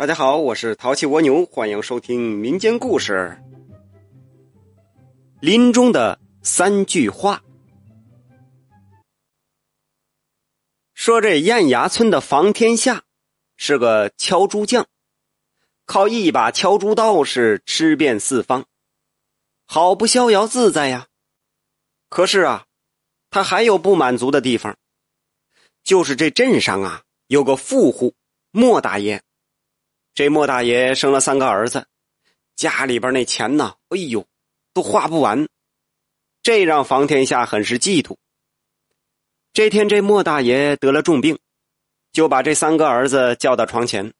[0.00, 3.36] 大家好，我是淘气蜗牛，欢迎收听民间故事。
[5.42, 7.42] 林中的三句话，
[10.94, 13.02] 说这燕崖村的房天下
[13.58, 14.86] 是个敲猪匠，
[15.84, 18.64] 靠一把敲猪刀是吃遍四方，
[19.66, 21.08] 好不逍遥自在呀。
[22.08, 22.64] 可是啊，
[23.28, 24.78] 他还有不满足的地方，
[25.84, 28.14] 就是这镇上啊有个富户
[28.50, 29.22] 莫大爷。
[30.14, 31.86] 这莫大爷生了三个儿子，
[32.56, 34.26] 家里边那钱呢，哎呦，
[34.74, 35.48] 都花不完，
[36.42, 38.16] 这让房天下很是嫉妒。
[39.52, 41.38] 这天，这莫大爷得了重病，
[42.12, 44.12] 就把这三个儿子叫到床前，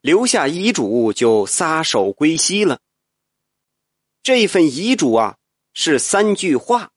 [0.00, 2.78] 留下遗嘱，就撒手归西了。
[4.22, 5.36] 这份遗嘱啊，
[5.72, 6.90] 是三句话。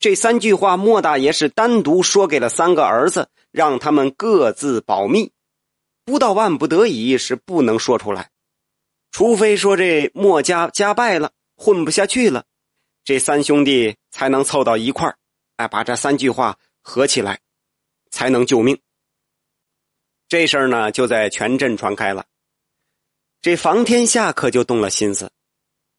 [0.00, 5.32] 这三句话，莫大爷是单独说给了三个儿子，让他们各自保密。
[6.08, 8.30] 不到万不得已是不能说出来，
[9.10, 12.46] 除非说这墨家家败了，混不下去了，
[13.04, 15.18] 这三兄弟才能凑到一块儿，
[15.56, 17.40] 哎，把这三句话合起来，
[18.10, 18.80] 才能救命。
[20.30, 22.24] 这事儿呢，就在全镇传开了。
[23.42, 25.30] 这房天下可就动了心思，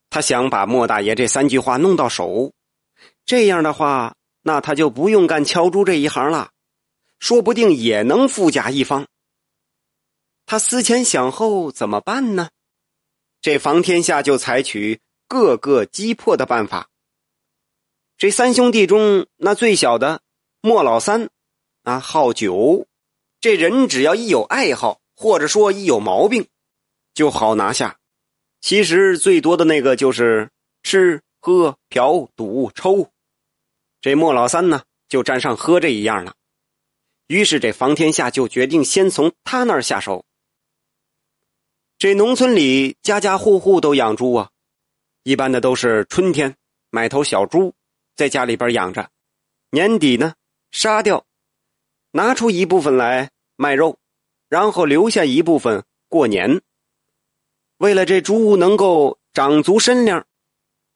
[0.09, 2.51] 他想把莫大爷这三句话弄到手，
[3.27, 6.49] 这样的话，那他就不用干敲猪这一行了，
[7.19, 9.05] 说不定也能富甲一方。
[10.51, 12.49] 他思前想后，怎么办呢？
[13.39, 16.89] 这房天下就采取各个击破的办法。
[18.17, 20.23] 这三兄弟中，那最小的
[20.59, 21.29] 莫老三，
[21.83, 22.87] 啊，好酒。
[23.39, 26.47] 这人只要一有爱好，或者说一有毛病，
[27.13, 27.99] 就好拿下。
[28.59, 30.49] 其实最多的那个就是
[30.81, 33.11] 吃喝嫖赌抽。
[34.01, 36.33] 这莫老三呢，就沾上喝这一样了。
[37.27, 40.25] 于是这房天下就决定先从他那儿下手。
[41.99, 44.51] 这农村里家家户户都养猪啊，
[45.23, 46.55] 一般的都是春天
[46.89, 47.73] 买头小猪
[48.15, 49.09] 在家里边养着，
[49.69, 50.35] 年底呢
[50.71, 51.25] 杀掉，
[52.11, 53.97] 拿出一部分来卖肉，
[54.47, 56.61] 然后留下一部分过年。
[57.79, 60.25] 为了这猪能够长足身量，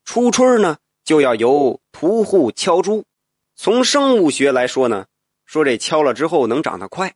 [0.06, 3.03] 初春呢就要由屠户敲猪。
[3.57, 5.07] 从生物学来说呢，
[5.45, 7.13] 说这敲了之后能长得快。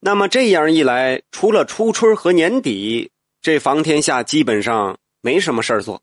[0.00, 3.10] 那么这样一来，除了初春和年底，
[3.42, 6.00] 这房天下基本上没什么事儿做。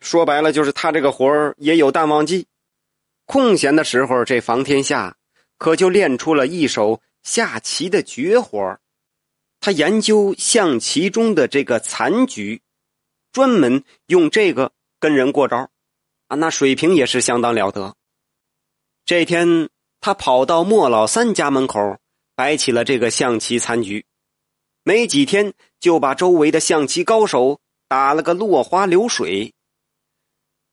[0.00, 2.46] 说白了，就是他这个活儿也有淡旺季。
[3.24, 5.16] 空闲的时候，这房天下
[5.56, 8.78] 可就练出了一手下棋的绝活。
[9.60, 12.60] 他研究象棋中的这个残局，
[13.32, 15.70] 专门用这个跟人过招
[16.28, 17.94] 啊，那水平也是相当了得。
[19.06, 19.70] 这天，
[20.00, 21.98] 他跑到莫老三家门口。
[22.38, 24.06] 摆起了这个象棋残局，
[24.84, 29.54] 没几天就把周围的象棋高手打了个落花流水。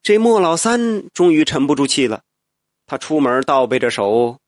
[0.03, 2.21] 这莫老三终于沉不住气了，
[2.85, 4.39] 他出门倒背着手，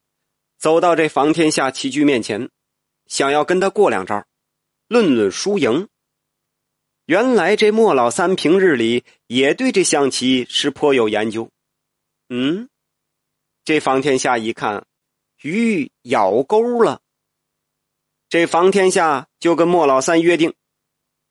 [0.59, 2.51] 走到这房天下棋局面前，
[3.07, 4.23] 想要跟他过两招，
[4.87, 5.87] 论论输赢。
[7.07, 11.49] 原来这莫老三平日里也对这象棋是颇有研究。
[12.29, 12.69] 嗯，
[13.65, 14.85] 这房天下一看，
[15.41, 17.01] 鱼咬钩了。
[18.29, 20.53] 这房天下就跟莫老三约定，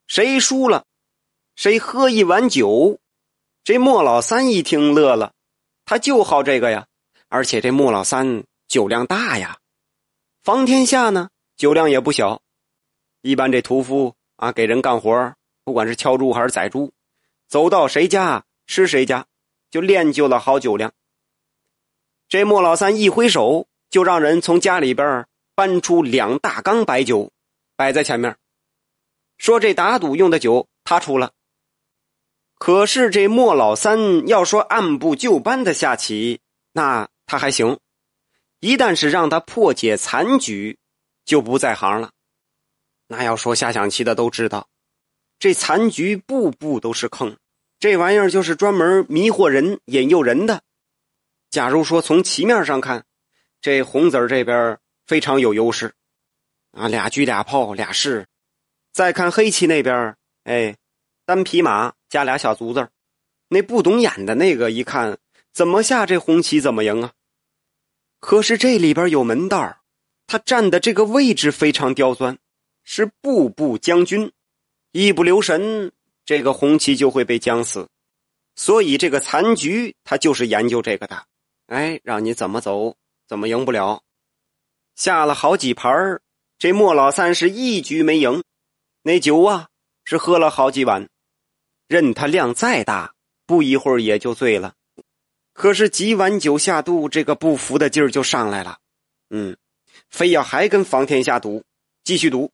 [0.07, 0.87] 谁输了，
[1.55, 2.99] 谁喝一碗酒。
[3.65, 5.35] 这莫老三一听乐了，
[5.85, 6.87] 他就好这个呀。
[7.29, 9.59] 而且这莫老三酒量大呀，
[10.43, 12.41] 房天下呢酒量也不小。
[13.21, 16.95] 一般这屠夫啊给人干活，不管是敲猪还是宰猪，
[17.47, 19.27] 走到谁家吃谁家，
[19.71, 20.95] 就练就了好酒量。
[22.29, 25.27] 这莫老三一挥手，就让人从家里边。
[25.57, 27.33] 搬出两大缸白酒，
[27.77, 28.37] 摆在前面，
[29.39, 31.33] 说：“这打赌用的酒他出了。”
[32.59, 36.41] 可是这莫老三要说按部就班的下棋，
[36.73, 37.79] 那他还行；
[38.61, 40.79] 一旦是让他破解残局，
[41.25, 42.11] 就不在行了。
[43.07, 44.69] 那要说下象棋的都知道，
[45.39, 47.39] 这残局步步都是坑，
[47.81, 50.63] 这玩意儿就是专门迷惑人、引诱人的。
[51.51, 53.07] 假如说从棋面上看，
[53.63, 54.79] 这红子这边。
[55.07, 55.95] 非常有优势，
[56.73, 58.27] 啊，俩车俩炮俩士。
[58.93, 60.77] 再看黑棋那边，哎，
[61.25, 62.89] 单匹马加俩小卒子
[63.49, 65.19] 那不懂眼的那个一看，
[65.53, 67.13] 怎么下这红棋怎么赢啊？
[68.19, 69.79] 可是这里边有门道
[70.27, 72.39] 他站的这个位置非常刁钻，
[72.83, 74.33] 是步步将军，
[74.91, 75.93] 一不留神，
[76.25, 77.89] 这个红棋就会被将死。
[78.57, 81.27] 所以这个残局他就是研究这个的，
[81.67, 82.97] 哎，让你怎么走，
[83.29, 84.03] 怎么赢不了。”
[84.97, 86.21] 下了好几盘
[86.59, 88.43] 这莫老三是一局没赢，
[89.03, 89.69] 那酒啊
[90.05, 91.09] 是喝了好几碗，
[91.87, 93.15] 任他量再大，
[93.47, 94.73] 不一会儿也就醉了。
[95.53, 98.79] 可是几碗酒下肚，这个不服的劲儿就上来了，
[99.29, 99.57] 嗯，
[100.09, 101.63] 非要还跟房天下赌，
[102.03, 102.51] 继续赌。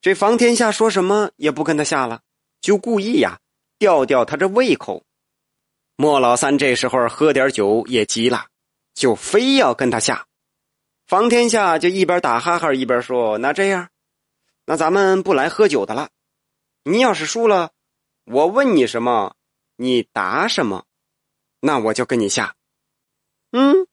[0.00, 2.20] 这房天下说什么也不跟他下了，
[2.60, 3.40] 就故意呀
[3.78, 5.04] 吊吊他这胃口。
[5.96, 8.46] 莫老三这时候喝点酒也急了，
[8.94, 10.26] 就非要跟他下。
[11.06, 13.88] 房天下就一边打哈哈一边说：“那这样，
[14.64, 16.08] 那咱们不来喝酒的了。
[16.84, 17.72] 你要是输了，
[18.24, 19.36] 我问你什么，
[19.76, 20.86] 你答什么。”
[21.60, 22.56] 那我就跟你下，
[23.52, 23.86] 嗯，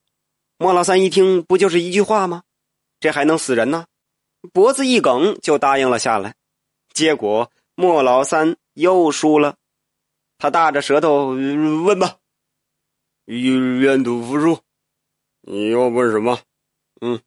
[0.58, 2.42] 莫老三一听，不就是一句话吗？
[3.00, 3.86] 这还能死人呢？
[4.52, 6.34] 脖子一梗就答应了下来。
[6.92, 9.56] 结果莫老三又输了，
[10.36, 12.18] 他大着舌头问吧
[13.24, 14.60] ：“愿赌服输，
[15.40, 16.38] 你要问什么？”
[17.04, 17.20] 嗯，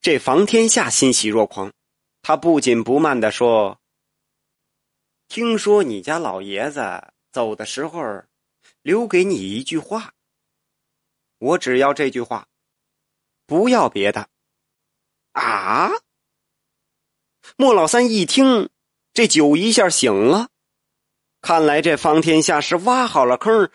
[0.00, 1.72] 这房天下欣喜若狂，
[2.20, 3.80] 他不紧不慢的说
[5.28, 6.80] ：“听说你家老爷子
[7.32, 8.22] 走的时候。”
[8.82, 10.14] 留给你一句话，
[11.36, 12.48] 我只要这句话，
[13.46, 14.30] 不要别的。
[15.32, 15.90] 啊！
[17.56, 18.70] 莫老三一听，
[19.12, 20.48] 这酒一下醒了，
[21.42, 23.70] 看来这方天下是挖好了坑，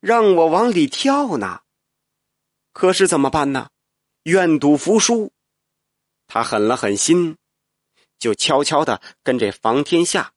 [0.00, 1.62] 让我往里跳呢。
[2.72, 3.68] 可是怎么办呢？
[4.24, 5.32] 愿赌服输。
[6.26, 7.36] 他狠了狠心，
[8.18, 10.32] 就悄悄的跟这房天下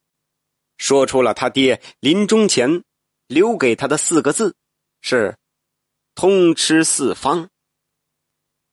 [0.78, 2.84] 说出了他爹临终前。
[3.28, 4.54] 留给他的四个字
[5.02, 5.38] 是
[6.14, 7.50] “通吃四方”。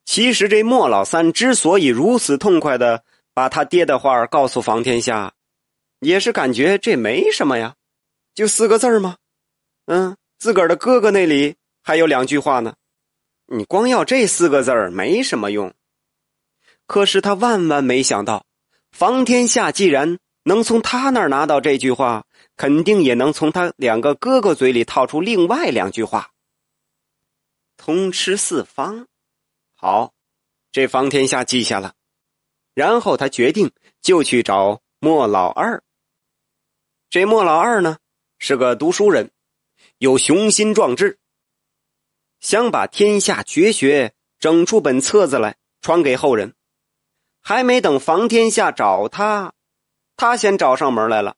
[0.05, 5.33] 其实这莫老三之所以如此痛快的把他爹的话告诉房天下，
[6.01, 7.77] 也是感觉这没什么呀，
[8.35, 9.17] 就四个字吗？
[9.87, 12.75] 嗯，自个儿的哥哥那里还有两句话呢，
[13.53, 15.75] 你光要这四个字没什么用。
[16.87, 18.47] 可是他万万没想到，
[18.91, 22.25] 房天下既然能从他那儿拿到这句话。
[22.57, 26.33] 肯定也能从他两个哥哥嘴里套出另外两句话。
[27.79, 29.07] 通吃四方，
[29.75, 30.13] 好，
[30.71, 31.95] 这方天下记下了。
[32.75, 33.73] 然后他决定
[34.03, 35.83] 就去找莫老二。
[37.09, 37.97] 这莫老二呢
[38.39, 39.31] 是个读书人，
[39.97, 41.19] 有雄心壮志，
[42.41, 46.55] 想把天下绝学整出本册子来传给后人。
[47.43, 49.55] 还没等房天下找他，
[50.17, 51.37] 他先找上门来了。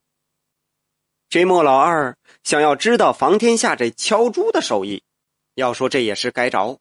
[1.29, 5.03] 这莫老二想要知道房天下这敲猪的手艺，
[5.55, 6.79] 要说这也是该着。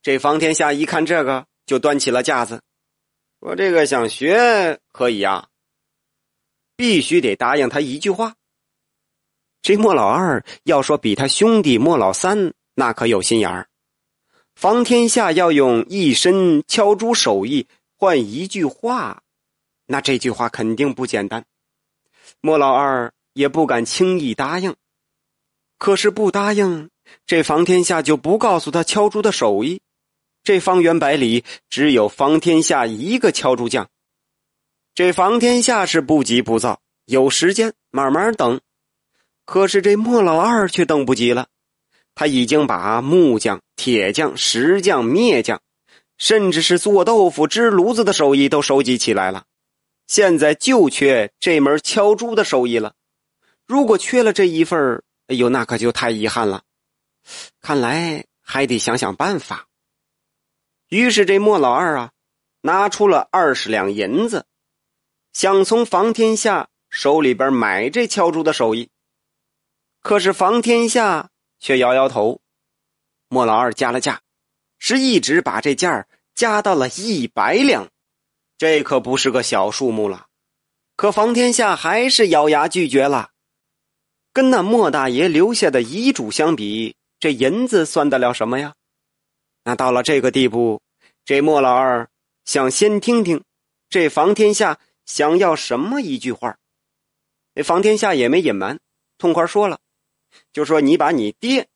[0.00, 2.62] 这房天下一看这个，就端起了架子，
[3.40, 5.48] 说：“这个想学可以啊，
[6.76, 8.36] 必须得答应他一句话。”
[9.60, 13.66] 这莫老二要说比他兄弟莫老三那可有心眼儿，
[14.54, 17.66] 房天下要用一身敲猪手艺
[17.96, 19.24] 换一句话，
[19.86, 21.44] 那这句话肯定不简单。
[22.40, 23.12] 莫老二。
[23.34, 24.74] 也不敢轻易答应，
[25.78, 26.90] 可是不答应，
[27.24, 29.80] 这房天下就不告诉他敲猪的手艺。
[30.42, 33.88] 这方圆百里只有房天下一个敲猪匠。
[34.92, 38.60] 这房天下是不急不躁，有时间慢慢等。
[39.44, 41.46] 可是这莫老二却等不及了，
[42.18, 45.62] 他已经把木匠、铁匠、石匠、篾匠，
[46.16, 49.44] 甚至是做豆腐、支炉子的手艺都收集起来了。
[50.08, 52.94] 现在就缺这门敲猪的手艺了。
[53.68, 56.64] 如果缺了这一份哎呦，那可就太遗憾了。
[57.60, 59.68] 看来还得想想办法。
[60.88, 62.10] 于是这莫老二啊，
[62.62, 64.44] 拿出了二十两银子，
[65.32, 68.88] 想从房天下手里边买这敲猪的手艺。
[70.00, 72.40] 可是房天下却摇摇头。
[73.28, 74.22] 莫老二加了价，
[74.78, 77.88] 是一直把这价加到了一百两，
[78.56, 80.26] 这可不是个小数目了。
[80.96, 83.30] 可房天下还是咬牙拒绝了。
[84.32, 88.74] 跟那莫大爷留下的遗嘱相比，这银子算得了什么呀？
[89.64, 90.80] 那到了这个地步，
[91.24, 92.08] 这莫老二
[92.44, 93.42] 想先听听
[93.90, 96.56] 这房天下想要什么一句话。
[97.54, 98.78] 这房天下也没隐瞒，
[99.18, 99.80] 痛快说了，
[100.52, 101.68] 就说你把你爹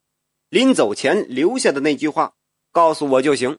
[0.49, 2.35] 临走前留下的那句话
[2.71, 3.59] 告诉我就行。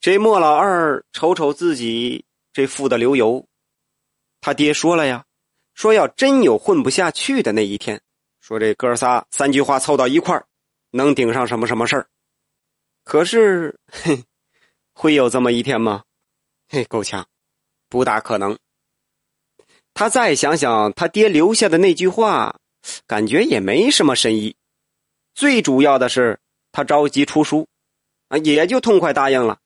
[0.00, 3.46] 这莫老二瞅瞅自己这富的流油，
[4.40, 5.24] 他爹说了呀。
[5.72, 8.02] 说要真有混不下去的那一天，
[8.40, 10.44] 说这哥仨三句话凑到一块，
[10.90, 12.08] 能顶上什么什么事儿？
[13.04, 14.24] 可是，嘿，
[14.92, 16.04] 会有这么一天吗？
[16.68, 17.26] 嘿，够呛，
[17.88, 18.58] 不大可能。
[19.94, 22.59] 他再想想他爹留下的那句话，
[23.06, 24.56] 感觉也没什么深意。
[25.34, 26.40] 最主要的是，
[26.72, 27.68] 他着急出书，
[28.28, 29.60] 啊，也就痛快答应了。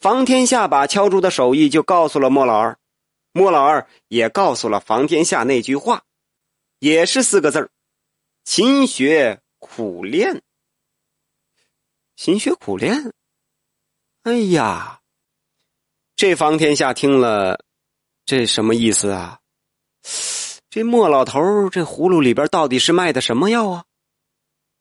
[0.00, 2.78] 房天下把敲竹的手艺就告诉了莫老二，
[3.32, 6.04] 莫老二也告诉了房天下那句话，
[6.80, 7.70] 也是四个字
[8.44, 10.42] 勤学苦练。
[12.16, 13.12] 勤学苦练。
[14.24, 15.00] 哎呀，
[16.16, 17.64] 这房天下听了，
[18.24, 19.40] 这什么意思啊？
[20.72, 23.84] 这莫老头这葫芦里边到底是卖的什么药啊？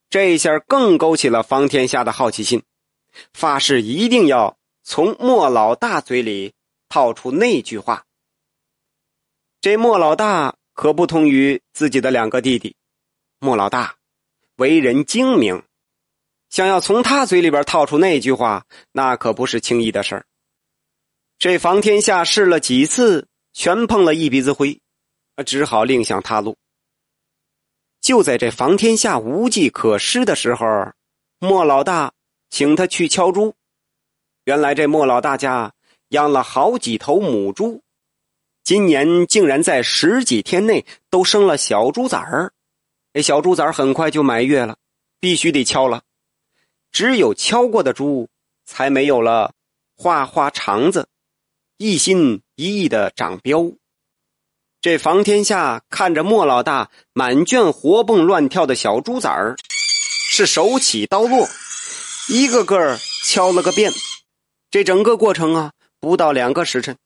[0.10, 2.64] 这下更勾起了房天下的好奇心，
[3.34, 6.54] 发誓一定要从莫老大嘴里
[6.88, 8.06] 套出那句话。
[9.60, 12.74] 这莫老大可不同于自己的两个弟弟，
[13.40, 13.96] 莫老大
[14.56, 15.62] 为人精明，
[16.50, 20.26] 想要从他嘴里边套出那句话，那可不是轻易的事儿。
[21.38, 24.80] 这房天下试了几次，全碰了一鼻子灰，
[25.46, 26.58] 只好另想他路。
[28.02, 30.66] 就在这房天下无计可施的时候，
[31.40, 32.14] 莫老大
[32.50, 33.56] 请他去敲猪。
[34.46, 35.74] 原来这莫老大家
[36.10, 37.84] 养了好几头母猪，
[38.64, 42.52] 今年竟然在十几天内都生了小猪崽儿。
[43.14, 44.78] 这小猪崽儿很快就满月了，
[45.20, 46.02] 必须得敲了。
[46.92, 48.28] 只有敲过的猪，
[48.66, 49.54] 才没有了
[49.96, 51.08] 花花肠子，
[51.78, 53.78] 一心一意的长膘。
[54.82, 59.56] 这房天下看着莫老大满圈活蹦乱跳的小猪崽儿，
[60.32, 61.48] 是手起刀落，
[62.28, 63.92] 一个个敲了个遍。
[64.72, 66.98] 这整个过程啊，不到两个时辰。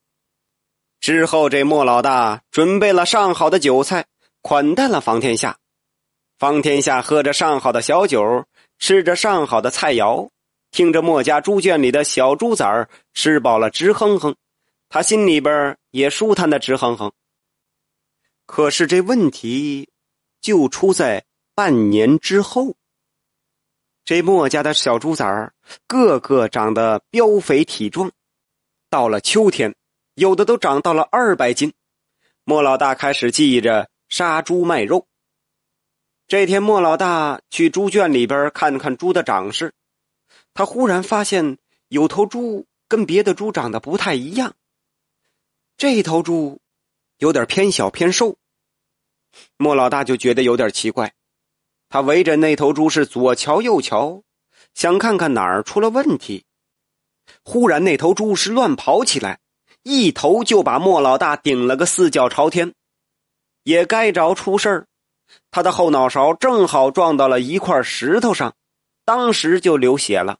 [1.01, 4.05] 之后，这莫老大准备了上好的酒菜，
[4.41, 5.57] 款待了房天下。
[6.39, 8.45] 房天下喝着上好的小酒，
[8.79, 10.29] 吃着上好的菜肴，
[10.71, 14.33] 听着莫家猪圈里的小猪崽儿吃饱了直哼哼，
[14.87, 17.11] 他心里边也舒坦的直哼哼。
[18.45, 19.89] 可是这问题
[20.39, 22.75] 就出在半年之后。
[24.03, 25.53] 这莫家的小猪崽儿
[25.87, 28.11] 个个长得膘肥体壮，
[28.89, 29.75] 到了秋天，
[30.13, 31.73] 有的都长到了二百斤。
[32.43, 35.07] 莫老大开始记着杀猪卖肉。
[36.27, 39.73] 这天，莫老大去猪圈里边看看猪的长势，
[40.53, 44.53] 他忽然发现有头猪跟别的猪长得不太一样。
[45.77, 46.61] 这头猪。
[47.17, 48.37] 有点偏小偏瘦，
[49.57, 51.13] 莫老大就觉得有点奇怪。
[51.87, 54.23] 他围着那头猪是左瞧右瞧，
[54.73, 56.45] 想看看哪儿出了问题。
[57.43, 59.39] 忽然，那头猪是乱跑起来，
[59.83, 62.73] 一头就把莫老大顶了个四脚朝天。
[63.63, 64.87] 也该着出事儿，
[65.51, 68.55] 他的后脑勺正好撞到了一块石头上，
[69.05, 70.37] 当时就流血了。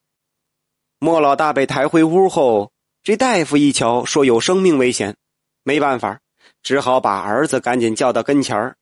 [0.99, 5.15] 莫老大被抬回屋后，这大夫一瞧，说有生命危险，
[5.63, 6.19] 没办法。
[6.65, 8.75] 只好把儿子赶紧叫到跟前儿，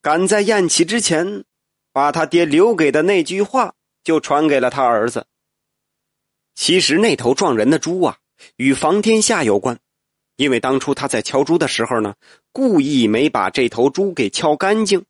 [0.00, 1.44] 赶在宴起之前，
[1.92, 5.24] 把他爹留给的那句话就传给了他儿子。
[6.56, 8.18] 其实那头撞人的猪啊，
[8.56, 9.78] 与房天下有关，
[10.34, 12.16] 因为当初他在敲猪的时候呢，
[12.50, 15.04] 故意没把这头猪给敲干净，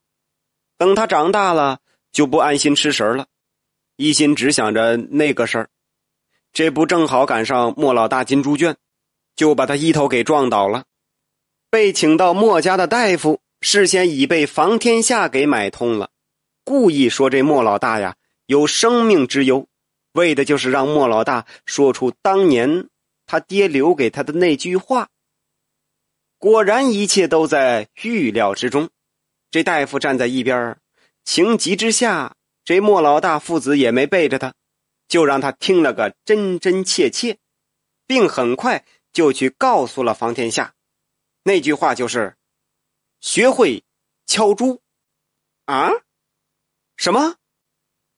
[0.76, 1.78] 等他长大了
[2.12, 3.26] 就不安心吃食了，
[3.96, 5.70] 一心只想着那个事儿。
[6.52, 8.76] 这不正好赶上莫老大进猪圈，
[9.34, 10.84] 就把他一头给撞倒了。
[11.72, 16.10] 被请到莫家的大夫事先已被房天下给买通了，
[16.64, 18.14] 故意说这莫老大呀
[18.44, 19.66] 有生命之忧，
[20.12, 22.90] 为的就是让莫老大说出当年
[23.24, 25.08] 他爹留给他的那句话。
[26.36, 28.90] 果然一切都在预料之中。
[29.50, 30.76] 这大夫站在一边，
[31.24, 32.36] 情急之下，
[32.66, 34.52] 这莫老大父子也没背着他，
[35.08, 37.38] 就让他听了个真真切切，
[38.06, 40.74] 并很快就去告诉了房天下。
[41.44, 42.36] 那句话就是
[43.20, 43.84] “学会
[44.26, 44.80] 敲猪”，
[45.66, 45.90] 啊？
[46.96, 47.36] 什么？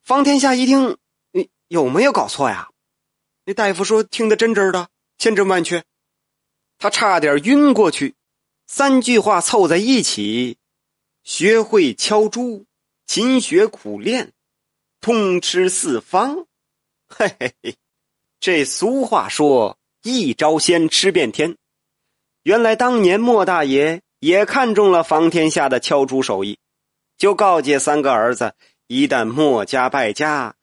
[0.02, 0.98] 方天下一听，
[1.32, 2.70] 你有没有搞错呀？
[3.46, 5.84] 那大夫说听得真真的，千真万确，
[6.78, 8.14] 他差点晕过去。
[8.66, 10.58] 三句话凑在一起
[11.24, 12.66] ：“学会敲猪，
[13.06, 14.32] 勤学苦练，
[15.00, 16.46] 通吃四方。”
[17.08, 17.76] 嘿嘿嘿，
[18.40, 21.56] 这俗话说：“一招鲜吃遍天。”
[22.44, 26.58] 原来当年莫大爷也看中了房天下的敲竹手艺，
[27.16, 28.52] 就告诫三个儿子：
[28.86, 30.54] 一旦莫家败家，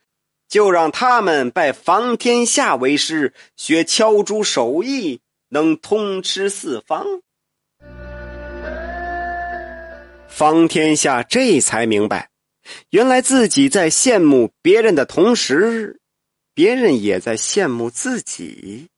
[0.48, 7.04] 就让他们拜房天下为师，学敲竹手艺，能通吃四方。
[10.28, 12.30] 方天下这才明白，
[12.92, 16.00] 原来自己在羡慕别人的同时，
[16.54, 18.91] 别人也在羡慕自己。